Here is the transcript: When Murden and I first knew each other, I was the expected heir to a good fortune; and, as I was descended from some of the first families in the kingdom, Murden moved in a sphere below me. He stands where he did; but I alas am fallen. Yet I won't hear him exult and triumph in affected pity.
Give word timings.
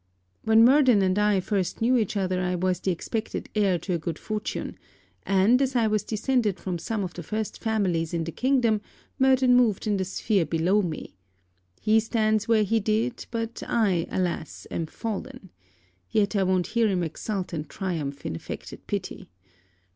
When 0.41 0.65
Murden 0.65 1.03
and 1.03 1.19
I 1.19 1.39
first 1.39 1.79
knew 1.79 1.95
each 1.95 2.17
other, 2.17 2.41
I 2.41 2.55
was 2.55 2.79
the 2.79 2.89
expected 2.89 3.49
heir 3.53 3.77
to 3.77 3.93
a 3.93 3.99
good 3.99 4.17
fortune; 4.17 4.79
and, 5.27 5.61
as 5.61 5.75
I 5.75 5.85
was 5.85 6.01
descended 6.03 6.59
from 6.59 6.79
some 6.79 7.03
of 7.03 7.13
the 7.13 7.21
first 7.21 7.61
families 7.61 8.11
in 8.11 8.23
the 8.23 8.31
kingdom, 8.31 8.81
Murden 9.19 9.53
moved 9.55 9.85
in 9.85 9.99
a 9.99 10.03
sphere 10.03 10.47
below 10.47 10.81
me. 10.81 11.13
He 11.79 11.99
stands 11.99 12.47
where 12.47 12.63
he 12.63 12.79
did; 12.79 13.27
but 13.29 13.61
I 13.67 14.07
alas 14.09 14.65
am 14.71 14.87
fallen. 14.87 15.51
Yet 16.09 16.35
I 16.35 16.41
won't 16.41 16.65
hear 16.73 16.87
him 16.87 17.03
exult 17.03 17.53
and 17.53 17.69
triumph 17.69 18.25
in 18.25 18.35
affected 18.35 18.87
pity. 18.87 19.29